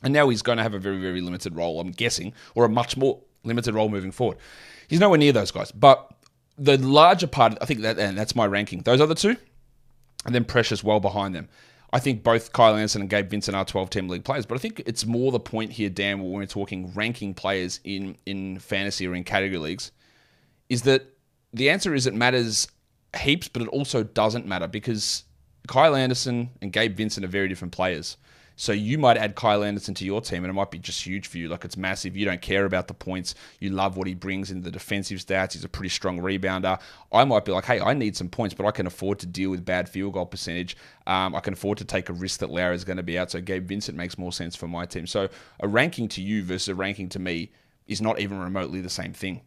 [0.02, 2.68] And now he's going to have a very, very limited role, I'm guessing, or a
[2.68, 4.38] much more limited role moving forward.
[4.86, 5.72] He's nowhere near those guys.
[5.72, 6.12] But
[6.56, 8.82] the larger part, I think that, and that's my ranking.
[8.82, 9.36] Those other two,
[10.26, 11.48] and then Precious well behind them.
[11.92, 14.58] I think both Kyle Anderson and Gabe Vincent are 12 team league players, but I
[14.58, 19.06] think it's more the point here, Dan, when we're talking ranking players in, in fantasy
[19.06, 19.90] or in category leagues,
[20.68, 21.06] is that
[21.52, 22.68] the answer is it matters
[23.16, 25.24] heaps, but it also doesn't matter because
[25.66, 28.18] Kyle Anderson and Gabe Vincent are very different players.
[28.60, 31.28] So you might add Kyle Anderson to your team, and it might be just huge
[31.28, 31.48] for you.
[31.48, 32.16] Like it's massive.
[32.16, 33.36] You don't care about the points.
[33.60, 35.52] You love what he brings in the defensive stats.
[35.52, 36.80] He's a pretty strong rebounder.
[37.12, 39.50] I might be like, hey, I need some points, but I can afford to deal
[39.50, 40.76] with bad field goal percentage.
[41.06, 43.30] Um, I can afford to take a risk that Lowry is going to be out.
[43.30, 45.06] So Gabe Vincent makes more sense for my team.
[45.06, 45.28] So
[45.60, 47.52] a ranking to you versus a ranking to me
[47.86, 49.42] is not even remotely the same thing.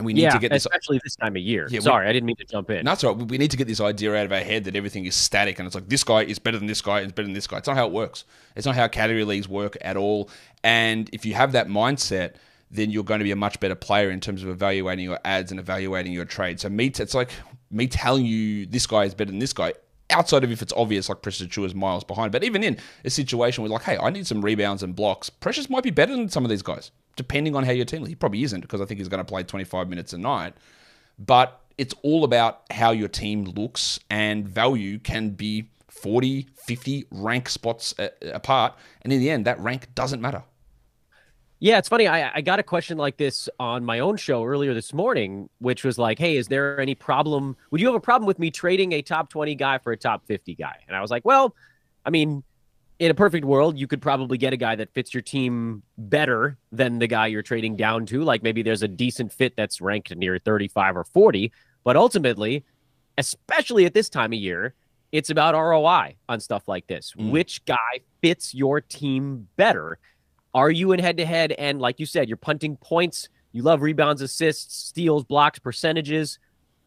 [0.00, 1.68] And we need yeah, to get this, especially this time of year.
[1.70, 2.86] Yeah, Sorry, we, I didn't mean to jump in.
[2.86, 3.14] No, that's right.
[3.14, 5.66] We need to get this idea out of our head that everything is static and
[5.66, 7.58] it's like this guy is better than this guy and better than this guy.
[7.58, 8.24] It's not how it works.
[8.56, 10.30] It's not how category leagues work at all.
[10.64, 12.36] And if you have that mindset,
[12.70, 15.50] then you're going to be a much better player in terms of evaluating your ads
[15.50, 16.60] and evaluating your trade.
[16.60, 17.28] So me, it's like
[17.70, 19.74] me telling you this guy is better than this guy.
[20.08, 23.62] Outside of if it's obvious, like Precious is miles behind, but even in a situation
[23.62, 26.42] where like, hey, I need some rebounds and blocks, Precious might be better than some
[26.42, 28.06] of these guys depending on how your team.
[28.06, 30.54] He probably isn't because I think he's going to play 25 minutes a night.
[31.18, 37.50] But it's all about how your team looks, and value can be 40, 50 rank
[37.50, 37.94] spots
[38.32, 38.72] apart.
[39.02, 40.42] And in the end, that rank doesn't matter.
[41.58, 42.08] Yeah, it's funny.
[42.08, 45.84] I, I got a question like this on my own show earlier this morning, which
[45.84, 47.54] was like, hey, is there any problem?
[47.70, 50.24] Would you have a problem with me trading a top 20 guy for a top
[50.26, 50.76] 50 guy?
[50.88, 51.54] And I was like, well,
[52.06, 52.42] I mean,
[53.00, 56.58] in a perfect world, you could probably get a guy that fits your team better
[56.70, 58.22] than the guy you're trading down to.
[58.22, 61.50] Like maybe there's a decent fit that's ranked near 35 or 40.
[61.82, 62.62] But ultimately,
[63.16, 64.74] especially at this time of year,
[65.12, 67.14] it's about ROI on stuff like this.
[67.18, 67.30] Mm.
[67.30, 69.98] Which guy fits your team better?
[70.52, 71.52] Are you in head to head?
[71.52, 73.30] And like you said, you're punting points.
[73.52, 76.38] You love rebounds, assists, steals, blocks, percentages.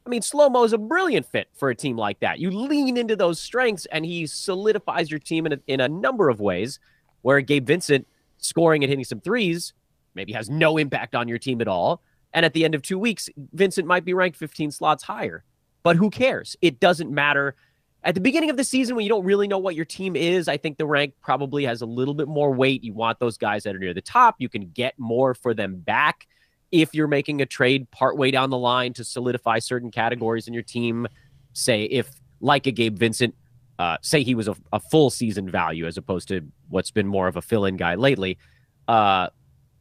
[0.06, 2.40] I mean, slow mo is a brilliant fit for a team like that.
[2.40, 6.30] You lean into those strengths, and he solidifies your team in a, in a number
[6.30, 6.80] of ways.
[7.22, 8.06] Where Gabe Vincent
[8.38, 9.74] scoring and hitting some threes
[10.14, 12.02] maybe has no impact on your team at all.
[12.34, 15.44] And at the end of two weeks, Vincent might be ranked 15 slots higher.
[15.84, 16.56] But who cares?
[16.62, 17.56] It doesn't matter.
[18.04, 20.48] At the beginning of the season, when you don't really know what your team is,
[20.48, 22.84] I think the rank probably has a little bit more weight.
[22.84, 24.36] You want those guys that are near the top.
[24.40, 26.28] You can get more for them back
[26.74, 30.64] if you're making a trade partway down the line to solidify certain categories in your
[30.64, 31.08] team.
[31.54, 32.10] Say, if
[32.42, 33.36] like a Gabe Vincent,
[33.78, 37.28] uh, say he was a, a, full season value as opposed to what's been more
[37.28, 38.40] of a fill in guy lately.
[38.88, 39.28] Uh,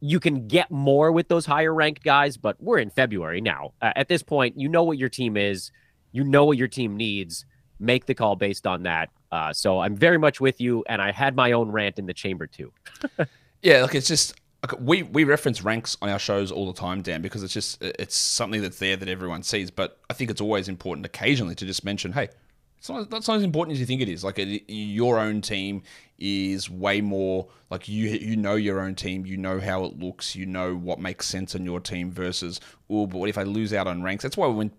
[0.01, 3.73] you can get more with those higher ranked guys, but we're in February now.
[3.81, 5.71] Uh, at this point, you know what your team is,
[6.11, 7.45] you know what your team needs
[7.79, 9.09] make the call based on that.
[9.31, 12.13] Uh, so I'm very much with you, and I had my own rant in the
[12.13, 12.71] chamber too.
[13.61, 17.01] yeah, look, it's just like we we reference ranks on our shows all the time,
[17.01, 19.69] Dan, because it's just it's something that's there that everyone sees.
[19.69, 22.29] But I think it's always important occasionally to just mention, hey,
[22.77, 24.23] it's not that's not as important as you think it is.
[24.23, 25.83] Like it, your own team
[26.17, 30.33] is way more like you you know your own team, you know how it looks,
[30.33, 33.73] you know what makes sense in your team versus oh, but what if I lose
[33.73, 34.23] out on ranks?
[34.23, 34.71] That's why we when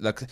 [0.00, 0.22] like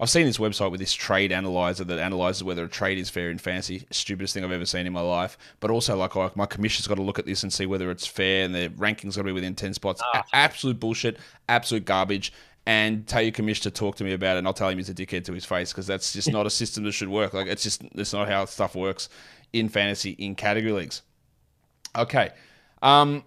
[0.00, 3.30] I've seen this website with this trade analyzer that analyzes whether a trade is fair
[3.30, 3.86] in fantasy.
[3.90, 5.36] Stupidest thing I've ever seen in my life.
[5.60, 8.06] But also, like, like my commission's got to look at this and see whether it's
[8.06, 10.00] fair, and their rankings got to be within ten spots.
[10.14, 10.24] Ah.
[10.32, 12.32] A- absolute bullshit, absolute garbage.
[12.66, 14.88] And tell your commissioner to talk to me about it, and I'll tell him he's
[14.88, 17.34] a dickhead to his face because that's just not a system that should work.
[17.34, 19.08] Like, it's just it's not how stuff works
[19.52, 21.02] in fantasy in category leagues.
[21.96, 22.30] Okay.
[22.82, 23.24] Um,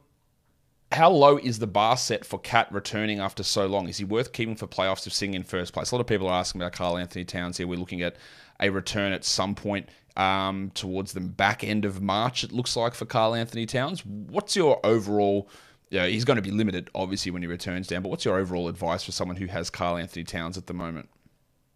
[0.93, 3.89] how low is the bar set for KAT returning after so long?
[3.89, 5.91] Is he worth keeping for playoffs if sitting in first place?
[5.91, 7.67] A lot of people are asking about Karl-Anthony Towns here.
[7.67, 8.15] We're looking at
[8.59, 12.93] a return at some point um, towards the back end of March, it looks like,
[12.93, 14.05] for Karl-Anthony Towns.
[14.05, 15.49] What's your overall.
[15.89, 18.01] Yeah, he's going to be limited, obviously, when he returns down.
[18.01, 21.09] But what's your overall advice for someone who has Karl-Anthony Towns at the moment?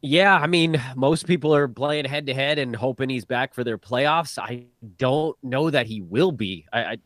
[0.02, 3.64] Yeah, I mean, most people are playing head to head and hoping he's back for
[3.64, 4.38] their playoffs.
[4.38, 4.66] I
[4.98, 6.66] don't know that he will be.
[6.72, 6.98] I, I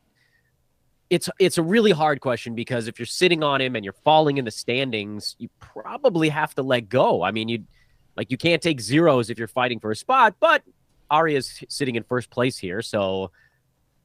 [1.12, 4.38] it's it's a really hard question because if you're sitting on him and you're falling
[4.38, 7.22] in the standings, you probably have to let go.
[7.22, 7.66] I mean, you
[8.16, 10.64] like you can't take zeros if you're fighting for a spot, but
[11.12, 13.30] Aria's sitting in first place here, so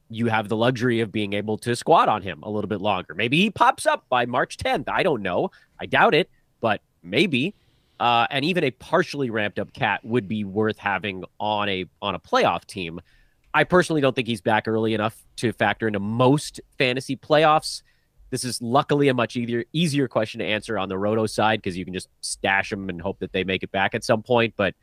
[0.09, 3.15] you have the luxury of being able to squat on him a little bit longer.
[3.15, 4.89] Maybe he pops up by March 10th.
[4.89, 5.51] I don't know.
[5.79, 7.55] I doubt it, but maybe.
[8.01, 12.15] Uh, and even a partially ramped up KAT would be worth having on a on
[12.15, 12.99] a playoff team.
[13.57, 17.81] I personally don't think he's back early enough to factor into most fantasy playoffs.
[18.29, 21.75] This is luckily a much easier easier question to answer on the roto side because
[21.75, 24.53] you can just stash them and hope that they make it back at some point.
[24.57, 24.75] But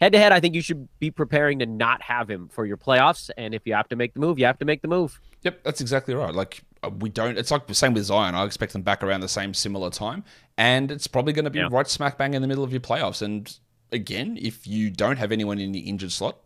[0.00, 2.76] head to head, I think you should be preparing to not have him for your
[2.76, 3.30] playoffs.
[3.36, 5.20] And if you have to make the move, you have to make the move.
[5.42, 6.34] Yep, that's exactly right.
[6.34, 7.38] Like uh, we don't.
[7.38, 8.34] It's like the same with Zion.
[8.34, 10.24] I expect them back around the same similar time,
[10.58, 11.68] and it's probably going to be Yeah.
[11.70, 13.22] right smack bang in the middle of your playoffs.
[13.22, 13.56] And
[13.92, 16.38] again, if you don't have anyone in the injured slot,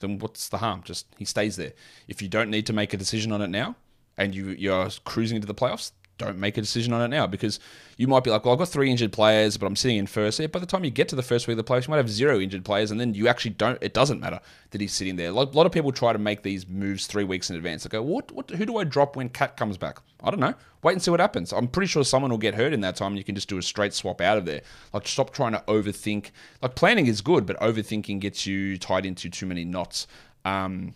[0.00, 0.82] then what's the harm?
[0.84, 1.72] Just he stays there.
[2.08, 3.76] If you don't need to make a decision on it now,
[4.18, 7.58] and you you're cruising into the playoffs, don't make a decision on it now because
[7.96, 10.38] you might be like, well, I've got three injured players, but I'm sitting in first.
[10.38, 11.96] Yeah, by the time you get to the first week of the playoffs, you might
[11.96, 13.78] have zero injured players, and then you actually don't.
[13.80, 15.30] It doesn't matter that he's sitting there.
[15.30, 17.84] A lot, of people try to make these moves three weeks in advance.
[17.84, 18.50] They go, what, what?
[18.50, 20.00] Who do I drop when KAT comes back?
[20.22, 20.54] I don't know.
[20.82, 21.52] Wait and see what happens.
[21.52, 23.62] I'm pretty sure someone will get hurt in that time, you can just do a
[23.62, 24.62] straight swap out of there.
[24.92, 26.30] Like, stop trying to overthink.
[26.62, 30.06] Like, planning is good, but overthinking gets you tied into too many knots.
[30.44, 30.94] Um,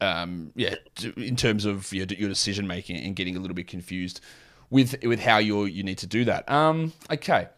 [0.00, 0.76] um, yeah,
[1.16, 4.20] in terms of your, your decision making and getting a little bit confused
[4.70, 6.48] with with how you you need to do that.
[6.50, 7.48] Um, okay.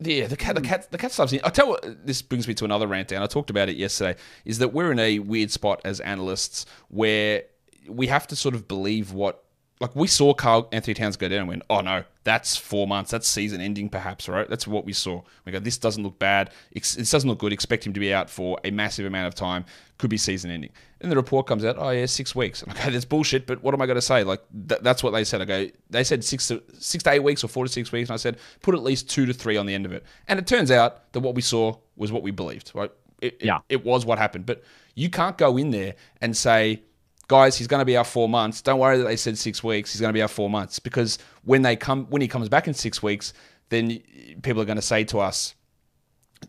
[0.00, 1.32] Yeah, the cat, the cat, the cat stuff's.
[1.32, 3.08] I tell what, this brings me to another rant.
[3.08, 3.22] Down.
[3.22, 4.18] I talked about it yesterday.
[4.44, 7.44] Is that we're in a weird spot as analysts where
[7.88, 9.44] we have to sort of believe what,
[9.80, 13.26] like we saw Karl-Anthony Towns go down and went, oh no, that's four months, that's
[13.26, 14.48] season ending, perhaps, right?
[14.48, 15.22] That's what we saw.
[15.44, 16.50] We go, this doesn't look bad.
[16.72, 17.52] This doesn't look good.
[17.52, 19.64] Expect him to be out for a massive amount of time.
[19.98, 20.70] Could be season ending.
[21.00, 22.62] And the report comes out, oh yeah, six weeks.
[22.62, 23.44] And I go, that's bullshit.
[23.44, 24.22] But what am I going to say?
[24.22, 25.42] Like th- that's what they said.
[25.42, 28.08] I go, they said six to six to eight weeks or four to six weeks.
[28.08, 30.04] And I said, put at least two to three on the end of it.
[30.28, 32.70] And it turns out that what we saw was what we believed.
[32.72, 32.92] Right?
[33.20, 33.58] It, Yeah.
[33.68, 34.46] it, it was what happened.
[34.46, 34.62] But
[34.94, 36.82] you can't go in there and say,
[37.28, 38.62] guys, he's going to be out four months.
[38.62, 39.92] Don't worry that they said six weeks.
[39.92, 42.68] He's going to be out four months because when they come, when he comes back
[42.68, 43.32] in six weeks,
[43.68, 44.00] then
[44.42, 45.54] people are going to say to us,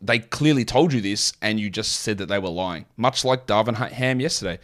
[0.02, 2.86] they clearly told you this, and you just said that they were lying.
[2.98, 4.60] Much like Darvin Ham yesterday.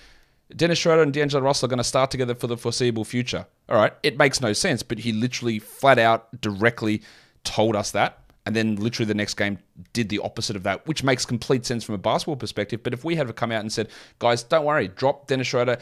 [0.55, 3.45] Dennis Schroeder and D'Angelo Russell are going to start together for the foreseeable future.
[3.69, 7.03] All right, it makes no sense, but he literally flat out directly
[7.43, 9.59] told us that, and then literally the next game
[9.93, 12.81] did the opposite of that, which makes complete sense from a basketball perspective.
[12.81, 15.77] But if we had come out and said, guys, don't worry, drop Dennis Schroeder,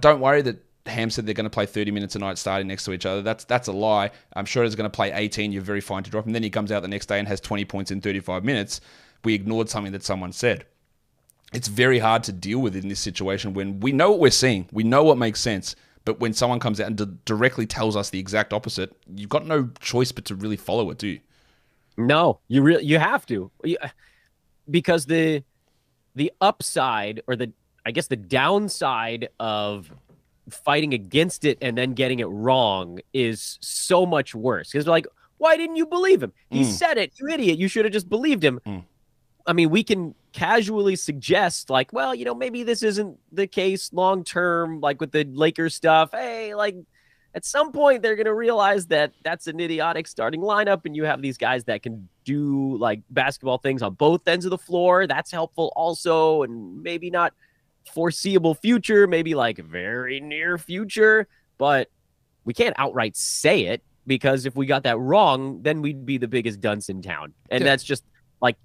[0.00, 2.84] don't worry that Ham said they're going to play 30 minutes a night starting next
[2.84, 3.22] to each other.
[3.22, 4.06] That's that's a lie.
[4.06, 5.52] Um, I'm sure he's going to play 18.
[5.52, 6.32] You're very fine to drop him.
[6.32, 8.80] Then he comes out the next day and has 20 points in 35 minutes.
[9.24, 10.66] We ignored something that someone said.
[11.52, 14.68] It's very hard to deal with in this situation when we know what we're seeing.
[14.72, 15.76] We know what makes sense.
[16.04, 19.44] But when someone comes out and d- directly tells us the exact opposite, you've got
[19.44, 21.20] no choice but to really follow it, do you?
[21.96, 23.50] No, you really you have to.
[24.70, 25.42] Because the
[26.14, 27.52] the upside or the
[27.84, 29.90] I guess the downside of
[30.50, 34.70] fighting against it and then getting it wrong is so much worse.
[34.72, 35.06] Because like
[35.38, 36.32] why didn't you believe him?
[36.50, 36.64] He Mm.
[36.64, 37.58] said it you idiot.
[37.58, 38.60] You should have just believed him.
[38.66, 38.84] Mm.
[39.48, 43.90] i mean we can casually suggest like well you know maybe this isn't the case
[43.92, 46.10] long term like with the lakers stuff.
[46.12, 46.74] Hey like
[47.36, 51.04] at some point they're going to realize that that's an idiotic starting lineup and you
[51.04, 55.06] have these guys that can do like basketball things on both ends of the floor.
[55.06, 57.34] That's helpful also and maybe not
[57.92, 61.88] foreseeable future maybe like very near future but
[62.44, 66.26] we can't outright say it because if we got that wrong then we'd be the
[66.26, 67.32] biggest dunce in town.
[67.50, 67.70] And Yeah.
[67.70, 68.02] that's just
[68.40, 68.56] like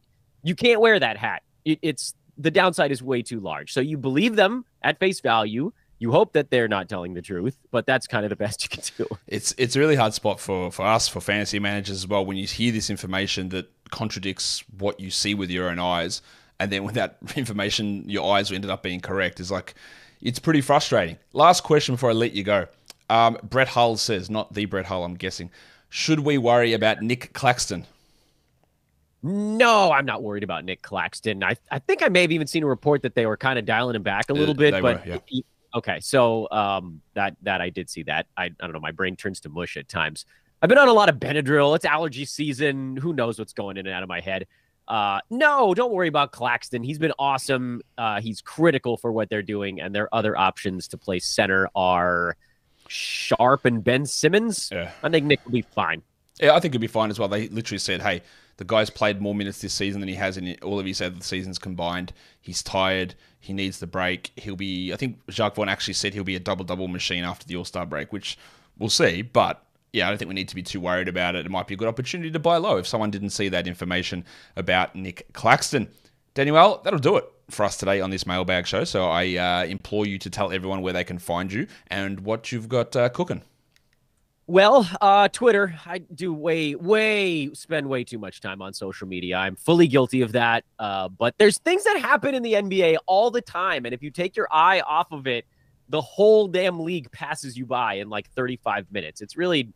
[0.44, 1.44] you can't wear that hat.
[1.66, 3.74] It, it's the downside is way too large.
[3.74, 7.58] So you believe them at face value you hope that they're not telling the truth
[7.72, 10.40] but that's kind of the best you can do It's it's a really hard spot
[10.40, 14.64] for, for us, for fantasy managers as well, when you hear this information that contradicts
[14.78, 16.22] what you see with your own eyes,
[16.60, 19.76] and then when that information, your eyes ended up being correct, is like,
[20.22, 21.18] it's pretty frustrating.
[21.34, 22.68] Last question before I let you go.
[23.10, 25.50] Um, Brett Hull says, not the Brett Hull, I'm guessing,
[25.90, 27.86] should we worry about Nick Claxton?
[29.24, 32.64] no i'm not worried about nick claxton i, I think i may have even seen
[32.64, 34.84] a report that they were kind of dialing him back a little Uh, bit but
[34.84, 35.18] were, yeah.
[35.28, 38.28] he- okay so um that that i did see that.
[38.38, 40.26] I, I don't know my brain turns to mush at times.
[40.62, 41.76] I've been on a lot of benadryl.
[41.76, 42.96] It's allergy season.
[42.98, 44.48] Who knows what's going in and out of my head.
[44.88, 46.84] Uh no don't worry about claxton.
[46.84, 47.82] He's been awesome.
[47.98, 52.36] Uh he's critical for what they're doing and their other options to play center are
[52.88, 54.70] Sharpe and ben simmons.
[54.72, 54.92] Yeah.
[55.02, 56.02] i think nick will be fine.
[56.42, 57.28] Yeah, I think it'd be fine as well.
[57.30, 58.22] They literally said, "Hey,
[58.58, 61.22] the guy's played more minutes this season than he has in all of his other
[61.22, 62.14] seasons combined.
[62.40, 63.16] He's tired.
[63.40, 64.32] He needs the break.
[64.36, 64.94] He'll be.
[64.94, 67.66] I think Jacque Vaughn actually said he'll be a double double machine after the All
[67.66, 68.38] Star break, which
[68.78, 69.22] we'll see.
[69.22, 71.46] But yeah, I don't think we need to be too worried about it.
[71.46, 74.26] It might be a good opportunity to buy low if someone didn't see that information
[74.56, 75.90] about Nick Claxton.
[76.34, 78.84] Daniel, that'll do it for us today on this mailbag show.
[78.86, 82.52] So I uh, implore you to tell everyone where they can find you and what
[82.52, 83.42] you've got uh, cooking.
[84.52, 89.38] Well, uh, Twitter, I do way, way spend way too much time on social media.
[89.38, 90.66] I'm fully guilty of that.
[90.78, 94.12] Uh, but there's things that happen in the NBA all the time, and if you
[94.12, 95.46] take your eye off of it,
[95.88, 99.22] the whole damn league passes you by in like 35 minutes.
[99.22, 99.72] It's really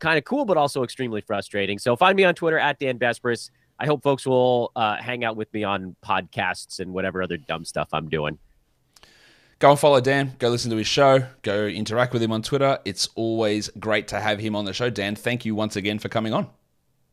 [0.00, 1.78] kind of cool, but also extremely frustrating.
[1.78, 3.52] So find me on Twitter at Dan Besbris.
[3.78, 7.64] I hope folks will uh, hang out with me on podcasts and whatever other dumb
[7.64, 8.40] stuff I'm doing.
[9.58, 10.36] Go and follow Dan.
[10.38, 11.26] Go listen to his show.
[11.42, 12.78] Go interact with him on Twitter.
[12.84, 14.88] It's always great to have him on the show.
[14.88, 16.48] Dan, thank you once again for coming on.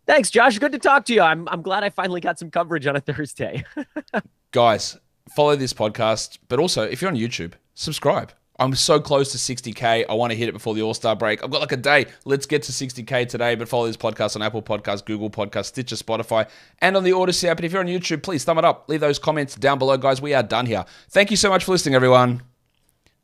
[0.06, 0.60] Thanks, Josh.
[0.60, 1.22] Good to talk to you.
[1.22, 3.64] I'm I'm glad I finally got some coverage on a Thursday.
[4.52, 4.98] Guys,
[5.36, 8.32] follow this podcast, but also if you're on YouTube, subscribe.
[8.58, 10.06] I'm so close to 60k.
[10.08, 11.44] I want to hit it before the All Star break.
[11.44, 12.06] I've got like a day.
[12.24, 13.56] Let's get to 60k today.
[13.56, 16.48] But follow this podcast on Apple Podcasts, Google Podcasts, Stitcher, Spotify,
[16.80, 17.58] and on the Odyssey app.
[17.58, 18.88] And if you're on YouTube, please thumb it up.
[18.88, 20.22] Leave those comments down below, guys.
[20.22, 20.86] We are done here.
[21.10, 22.44] Thank you so much for listening, everyone.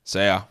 [0.03, 0.50] See ya.